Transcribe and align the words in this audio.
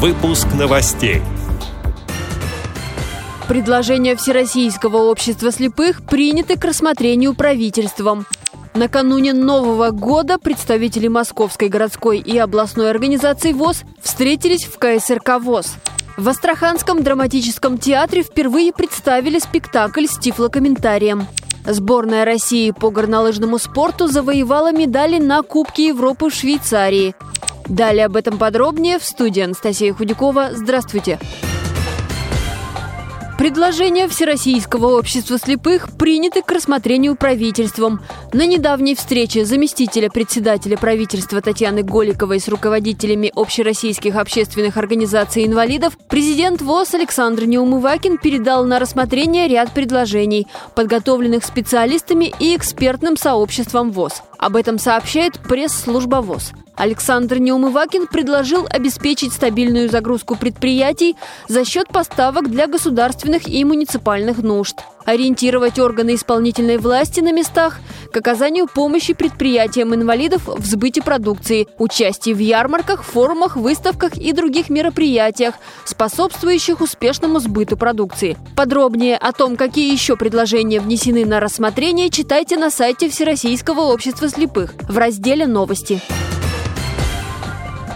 Выпуск 0.00 0.46
новостей. 0.56 1.22
Предложения 3.48 4.14
Всероссийского 4.14 4.98
общества 4.98 5.50
слепых 5.50 6.06
приняты 6.06 6.56
к 6.56 6.64
рассмотрению 6.64 7.34
правительством. 7.34 8.24
Накануне 8.74 9.32
Нового 9.32 9.90
года 9.90 10.38
представители 10.38 11.08
Московской 11.08 11.68
городской 11.68 12.18
и 12.18 12.38
областной 12.38 12.90
организации 12.90 13.52
ВОЗ 13.52 13.82
встретились 14.00 14.66
в 14.66 14.78
КСРК 14.78 15.40
ВОЗ. 15.40 15.74
В 16.16 16.28
Астраханском 16.28 17.02
драматическом 17.02 17.76
театре 17.76 18.22
впервые 18.22 18.72
представили 18.72 19.40
спектакль 19.40 20.06
с 20.06 20.16
тифлокомментарием. 20.16 21.26
Сборная 21.66 22.24
России 22.24 22.70
по 22.70 22.90
горнолыжному 22.90 23.58
спорту 23.58 24.06
завоевала 24.06 24.70
медали 24.70 25.18
на 25.18 25.42
Кубке 25.42 25.88
Европы 25.88 26.30
в 26.30 26.34
Швейцарии. 26.34 27.16
Далее 27.68 28.06
об 28.06 28.16
этом 28.16 28.38
подробнее 28.38 28.98
в 28.98 29.04
студии 29.04 29.42
Анастасия 29.42 29.92
Худякова. 29.92 30.50
Здравствуйте! 30.52 31.18
Предложения 33.38 34.08
Всероссийского 34.08 34.98
общества 34.98 35.38
слепых 35.38 35.90
приняты 35.96 36.42
к 36.42 36.50
рассмотрению 36.50 37.14
правительством. 37.14 38.00
На 38.32 38.44
недавней 38.44 38.96
встрече 38.96 39.44
заместителя 39.44 40.10
председателя 40.10 40.76
правительства 40.76 41.40
Татьяны 41.40 41.84
Голиковой 41.84 42.40
с 42.40 42.48
руководителями 42.48 43.30
общероссийских 43.36 44.16
общественных 44.16 44.76
организаций 44.76 45.46
инвалидов 45.46 45.96
президент 46.08 46.62
ВОЗ 46.62 46.94
Александр 46.94 47.44
Неумывакин 47.44 48.18
передал 48.18 48.64
на 48.64 48.80
рассмотрение 48.80 49.46
ряд 49.46 49.72
предложений, 49.72 50.48
подготовленных 50.74 51.44
специалистами 51.44 52.32
и 52.40 52.56
экспертным 52.56 53.16
сообществом 53.16 53.92
ВОЗ. 53.92 54.22
Об 54.38 54.54
этом 54.54 54.78
сообщает 54.78 55.38
пресс-служба 55.40 56.16
ВОЗ. 56.16 56.52
Александр 56.76 57.38
Неумывакин 57.38 58.06
предложил 58.06 58.66
обеспечить 58.70 59.32
стабильную 59.32 59.88
загрузку 59.88 60.36
предприятий 60.36 61.16
за 61.48 61.64
счет 61.64 61.88
поставок 61.88 62.48
для 62.48 62.68
государственных 62.68 63.48
и 63.48 63.64
муниципальных 63.64 64.38
нужд, 64.38 64.76
ориентировать 65.08 65.78
органы 65.78 66.16
исполнительной 66.16 66.76
власти 66.76 67.20
на 67.20 67.32
местах 67.32 67.78
к 68.12 68.16
оказанию 68.18 68.66
помощи 68.66 69.14
предприятиям 69.14 69.94
инвалидов 69.94 70.42
в 70.46 70.66
сбыте 70.66 71.00
продукции, 71.00 71.66
участии 71.78 72.34
в 72.34 72.38
ярмарках, 72.38 73.02
форумах, 73.02 73.56
выставках 73.56 74.16
и 74.18 74.32
других 74.32 74.68
мероприятиях, 74.68 75.54
способствующих 75.86 76.82
успешному 76.82 77.40
сбыту 77.40 77.78
продукции. 77.78 78.36
Подробнее 78.54 79.16
о 79.16 79.32
том, 79.32 79.56
какие 79.56 79.90
еще 79.90 80.14
предложения 80.16 80.78
внесены 80.78 81.24
на 81.24 81.40
рассмотрение, 81.40 82.10
читайте 82.10 82.58
на 82.58 82.70
сайте 82.70 83.08
Всероссийского 83.08 83.80
общества 83.80 84.28
слепых 84.28 84.74
в 84.88 84.98
разделе 84.98 85.46
«Новости». 85.46 86.02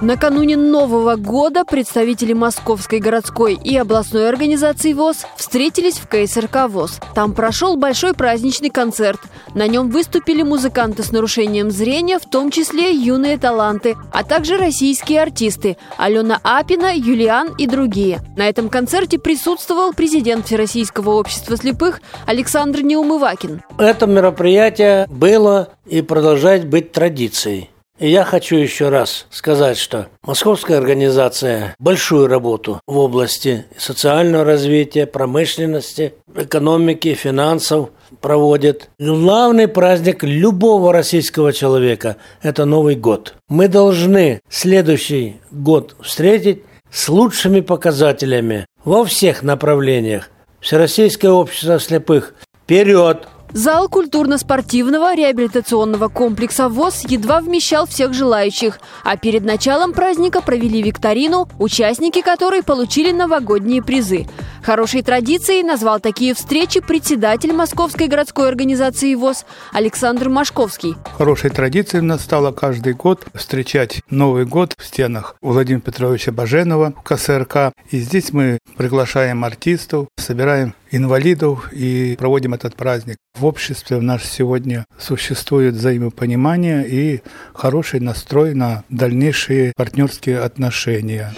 Накануне 0.00 0.56
Нового 0.56 1.16
года 1.16 1.64
представители 1.64 2.32
Московской 2.32 3.00
городской 3.00 3.54
и 3.54 3.76
областной 3.76 4.28
организации 4.28 4.92
ВОЗ 4.92 5.26
встретились 5.36 5.98
в 5.98 6.06
КСРК 6.06 6.68
ВОЗ. 6.68 7.00
Там 7.16 7.34
прошел 7.34 7.76
большой 7.76 8.14
праздничный 8.14 8.70
концерт. 8.70 9.18
На 9.54 9.66
нем 9.66 9.90
выступили 9.90 10.42
музыканты 10.42 11.02
с 11.02 11.10
нарушением 11.10 11.72
зрения, 11.72 12.20
в 12.20 12.30
том 12.30 12.52
числе 12.52 12.92
юные 12.92 13.38
таланты, 13.38 13.96
а 14.12 14.22
также 14.22 14.56
российские 14.56 15.20
артисты 15.20 15.76
Алена 15.96 16.38
Апина, 16.44 16.94
Юлиан 16.94 17.56
и 17.58 17.66
другие. 17.66 18.20
На 18.36 18.48
этом 18.48 18.68
концерте 18.68 19.18
присутствовал 19.18 19.92
президент 19.94 20.46
Всероссийского 20.46 21.10
общества 21.10 21.56
слепых 21.56 22.00
Александр 22.24 22.82
Неумывакин. 22.82 23.62
Это 23.78 24.06
мероприятие 24.06 25.08
было 25.08 25.70
и 25.86 26.02
продолжает 26.02 26.68
быть 26.68 26.92
традицией. 26.92 27.70
И 27.98 28.08
я 28.08 28.24
хочу 28.24 28.56
еще 28.56 28.90
раз 28.90 29.26
сказать, 29.30 29.76
что 29.76 30.06
Московская 30.22 30.78
организация 30.78 31.74
большую 31.80 32.28
работу 32.28 32.80
в 32.86 32.96
области 32.96 33.64
социального 33.76 34.44
развития, 34.44 35.04
промышленности, 35.04 36.14
экономики, 36.32 37.14
финансов 37.14 37.90
проводит. 38.20 38.90
Главный 39.00 39.66
праздник 39.66 40.22
любого 40.22 40.92
российского 40.92 41.52
человека– 41.52 42.16
это 42.42 42.64
Новый 42.66 42.94
год. 42.94 43.34
Мы 43.48 43.66
должны 43.66 44.40
следующий 44.48 45.40
год 45.50 45.96
встретить 46.00 46.62
с 46.92 47.08
лучшими 47.08 47.60
показателями 47.60 48.66
во 48.84 49.04
всех 49.04 49.42
направлениях. 49.42 50.30
Всероссийское 50.60 51.32
общество 51.32 51.80
слепых 51.80 52.34
вперед! 52.62 53.26
Зал 53.52 53.88
культурно-спортивного 53.88 55.14
реабилитационного 55.14 56.08
комплекса 56.08 56.68
ВОЗ 56.68 57.04
едва 57.08 57.40
вмещал 57.40 57.86
всех 57.86 58.12
желающих, 58.12 58.78
а 59.04 59.16
перед 59.16 59.42
началом 59.42 59.94
праздника 59.94 60.42
провели 60.42 60.82
викторину, 60.82 61.48
участники 61.58 62.20
которой 62.20 62.62
получили 62.62 63.10
новогодние 63.10 63.82
призы. 63.82 64.26
Хорошей 64.62 65.02
традицией 65.02 65.62
назвал 65.62 66.00
такие 66.00 66.34
встречи 66.34 66.80
председатель 66.80 67.52
Московской 67.52 68.08
городской 68.08 68.48
организации 68.48 69.14
ВОЗ 69.14 69.44
Александр 69.72 70.28
Машковский. 70.28 70.94
Хорошей 71.16 71.50
традицией 71.50 72.02
у 72.02 72.06
нас 72.06 72.22
стало 72.22 72.52
каждый 72.52 72.92
год 72.92 73.26
встречать 73.34 74.02
Новый 74.10 74.44
год 74.44 74.74
в 74.78 74.84
стенах 74.84 75.36
Владимира 75.40 75.80
Петровича 75.80 76.32
Баженова 76.32 76.92
в 76.92 77.02
КСРК. 77.02 77.72
И 77.90 77.98
здесь 77.98 78.32
мы 78.32 78.58
приглашаем 78.76 79.44
артистов, 79.44 80.08
собираем 80.16 80.74
инвалидов 80.90 81.72
и 81.72 82.16
проводим 82.18 82.54
этот 82.54 82.74
праздник. 82.74 83.16
В 83.34 83.44
обществе 83.44 83.96
у 83.96 84.02
нас 84.02 84.24
сегодня 84.24 84.84
существует 84.98 85.74
взаимопонимание 85.74 86.86
и 86.88 87.22
хороший 87.54 88.00
настрой 88.00 88.54
на 88.54 88.84
дальнейшие 88.88 89.72
партнерские 89.76 90.40
отношения. 90.40 91.34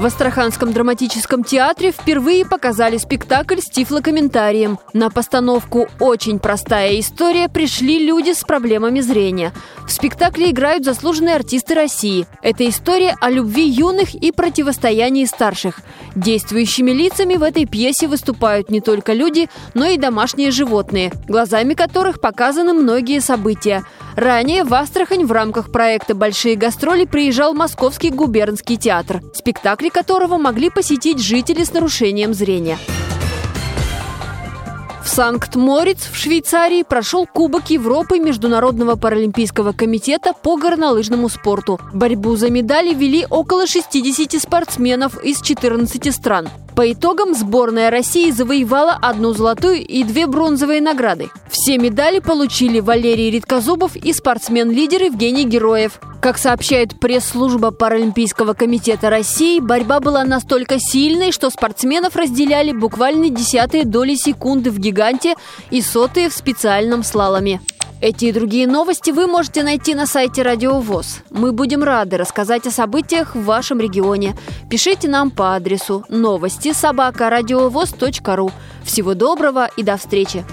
В 0.00 0.06
Астраханском 0.06 0.72
драматическом 0.72 1.44
театре 1.44 1.92
впервые 1.92 2.46
показали 2.46 2.96
спектакль 2.96 3.58
с 3.58 3.68
тифлокомментарием. 3.68 4.78
На 4.94 5.10
постановку 5.10 5.88
«Очень 5.98 6.38
простая 6.38 6.98
история» 6.98 7.50
пришли 7.50 8.06
люди 8.06 8.32
с 8.32 8.42
проблемами 8.42 9.00
зрения. 9.00 9.52
В 9.86 9.92
спектакле 9.92 10.52
играют 10.52 10.86
заслуженные 10.86 11.34
артисты 11.34 11.74
России. 11.74 12.26
Это 12.40 12.66
история 12.66 13.14
о 13.20 13.28
любви 13.28 13.68
юных 13.68 14.14
и 14.14 14.32
противостоянии 14.32 15.26
старших. 15.26 15.80
Действующими 16.14 16.92
лицами 16.92 17.34
в 17.34 17.42
этой 17.42 17.66
пьесе 17.66 18.08
выступают 18.08 18.70
не 18.70 18.80
только 18.80 19.12
люди, 19.12 19.50
но 19.74 19.84
и 19.84 19.98
домашние 19.98 20.50
животные, 20.50 21.12
глазами 21.28 21.74
которых 21.74 22.22
показаны 22.22 22.72
многие 22.72 23.20
события. 23.20 23.84
Ранее 24.20 24.64
в 24.64 24.74
Астрахань 24.74 25.24
в 25.24 25.32
рамках 25.32 25.72
проекта 25.72 26.14
«Большие 26.14 26.54
гастроли» 26.54 27.06
приезжал 27.06 27.54
Московский 27.54 28.10
губернский 28.10 28.76
театр, 28.76 29.22
спектакли 29.32 29.88
которого 29.88 30.36
могли 30.36 30.68
посетить 30.68 31.18
жители 31.20 31.64
с 31.64 31.72
нарушением 31.72 32.34
зрения. 32.34 32.76
В 35.20 35.22
Санкт-Морец 35.22 36.08
в 36.10 36.16
Швейцарии 36.16 36.82
прошел 36.82 37.26
Кубок 37.26 37.68
Европы 37.68 38.18
Международного 38.18 38.96
паралимпийского 38.96 39.72
комитета 39.72 40.32
по 40.32 40.56
горнолыжному 40.56 41.28
спорту. 41.28 41.78
Борьбу 41.92 42.36
за 42.36 42.48
медали 42.48 42.94
вели 42.94 43.26
около 43.28 43.66
60 43.66 44.40
спортсменов 44.40 45.22
из 45.22 45.42
14 45.42 46.14
стран. 46.14 46.48
По 46.74 46.90
итогам 46.90 47.34
сборная 47.34 47.90
России 47.90 48.30
завоевала 48.30 48.92
одну 48.92 49.34
золотую 49.34 49.86
и 49.86 50.04
две 50.04 50.26
бронзовые 50.26 50.80
награды. 50.80 51.28
Все 51.50 51.76
медали 51.76 52.20
получили 52.20 52.80
Валерий 52.80 53.30
Редкозубов 53.30 53.96
и 53.96 54.14
спортсмен-лидер 54.14 55.02
Евгений 55.02 55.44
Героев. 55.44 56.00
Как 56.20 56.36
сообщает 56.36 57.00
пресс-служба 57.00 57.70
Паралимпийского 57.70 58.52
комитета 58.52 59.08
России, 59.08 59.58
борьба 59.58 60.00
была 60.00 60.22
настолько 60.22 60.76
сильной, 60.78 61.32
что 61.32 61.48
спортсменов 61.48 62.14
разделяли 62.14 62.72
буквально 62.72 63.30
десятые 63.30 63.86
доли 63.86 64.16
секунды 64.16 64.70
в 64.70 64.78
гиганте 64.78 65.34
и 65.70 65.80
сотые 65.80 66.28
в 66.28 66.34
специальном 66.34 67.04
слаломе. 67.04 67.62
Эти 68.02 68.26
и 68.26 68.32
другие 68.32 68.66
новости 68.66 69.10
вы 69.10 69.26
можете 69.26 69.62
найти 69.62 69.94
на 69.94 70.06
сайте 70.06 70.42
Радио 70.42 70.80
ВОЗ. 70.80 71.20
Мы 71.30 71.52
будем 71.52 71.82
рады 71.82 72.18
рассказать 72.18 72.66
о 72.66 72.70
событиях 72.70 73.34
в 73.34 73.44
вашем 73.44 73.80
регионе. 73.80 74.36
Пишите 74.68 75.08
нам 75.08 75.30
по 75.30 75.54
адресу 75.54 76.04
новости 76.10 76.72
собака 76.72 77.30
ру. 78.36 78.52
Всего 78.84 79.14
доброго 79.14 79.70
и 79.76 79.82
до 79.82 79.96
встречи! 79.96 80.44